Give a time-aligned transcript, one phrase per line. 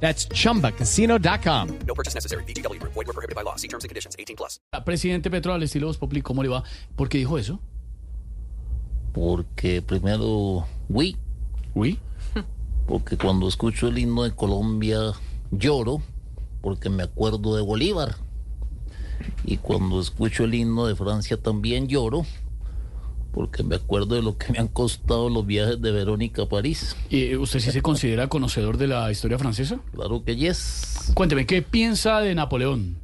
[0.00, 1.68] That's chumbacasino.com.
[1.86, 2.44] No purchase necessary.
[2.44, 2.80] BGW.
[2.82, 3.56] Void were prohibited by law.
[3.56, 4.14] See terms and conditions.
[4.18, 4.60] 18 plus.
[4.84, 6.62] Presidente Petro al estilo Voz Populi, ¿cómo le va?
[6.96, 7.60] ¿Por qué dijo eso?
[9.12, 11.16] Porque primero, oui,
[11.74, 11.98] Uy.
[12.86, 14.98] porque cuando escucho el himno de Colombia
[15.50, 16.02] lloro,
[16.60, 18.16] porque me acuerdo de Bolívar.
[19.44, 22.26] Y cuando escucho el himno de Francia también lloro,
[23.36, 26.96] porque me acuerdo de lo que me han costado los viajes de Verónica a París.
[27.10, 29.78] ¿Y usted sí se considera conocedor de la historia francesa?
[29.94, 31.12] Claro que yes.
[31.12, 32.96] Cuénteme, ¿qué piensa de Napoleón?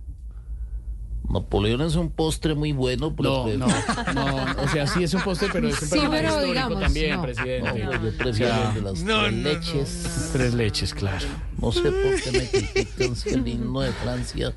[1.28, 3.66] Napoleón es un postre muy bueno, No, no,
[4.14, 7.16] no, o sea, sí es un postre, pero es un Sí, personaje histórico digamos, también,
[7.16, 7.22] no.
[7.22, 7.68] presidente.
[7.84, 10.30] No, yo prefiero el de las tres leches.
[10.32, 11.26] Tres leches, claro.
[11.60, 14.54] No sé por qué me critican si el himno de Francia,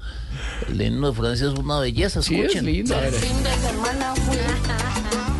[0.69, 2.65] el himno de Francia es una belleza, Sí, es escuchen.
[2.65, 2.95] lindo.
[2.95, 4.13] Fin de semana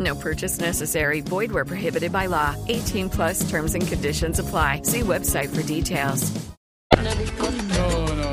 [0.00, 1.20] No purchase necessary.
[1.20, 2.54] Void where prohibited by law.
[2.68, 4.80] 18 plus terms and conditions apply.
[4.84, 6.32] See website for details.
[6.96, 7.02] no,
[8.14, 8.30] no, no.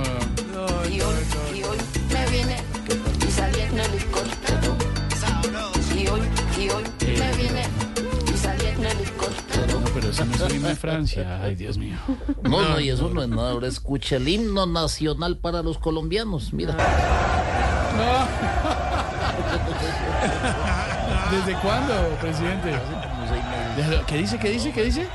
[0.90, 1.16] y hoy,
[1.56, 1.78] y hoy
[2.14, 2.58] me vine
[3.28, 4.76] y salí en helicóptero.
[5.96, 6.22] Y hoy,
[6.58, 7.64] y hoy me vine
[8.34, 9.80] y salí en helicóptero.
[9.80, 11.42] No, pero eso no es un himno de Francia.
[11.44, 11.98] Ay, Dios mío.
[12.44, 13.52] No, no, y eso no es nada.
[13.52, 16.54] Ahora escucha el himno nacional para los colombianos.
[16.54, 16.76] Mira,
[21.32, 22.72] ¿Desde cuándo, presidente?
[24.08, 24.38] ¿Qué dice?
[24.40, 24.72] ¿Qué dice?
[24.72, 25.08] ¿Qué dice?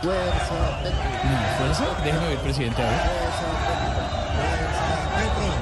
[0.00, 1.84] fuerza, Petro, No, fuerza.
[2.04, 2.82] Déjame ver, presidente.
[2.82, 3.00] A ver.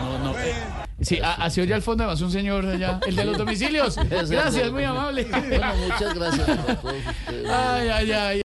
[0.02, 0.38] No, no.
[0.38, 0.54] eh,
[1.00, 3.96] Sí, a- hacia allá al fondo además un señor allá, el de los domicilios.
[4.28, 5.24] Gracias, muy amable.
[5.24, 6.48] Bueno, muchas gracias.
[7.50, 8.45] Ay, ay, ay.